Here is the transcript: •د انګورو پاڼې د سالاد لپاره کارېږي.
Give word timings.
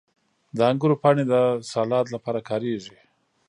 •د 0.57 0.59
انګورو 0.69 0.95
پاڼې 1.03 1.23
د 1.31 1.33
سالاد 1.71 2.05
لپاره 2.15 2.39
کارېږي. 2.49 2.97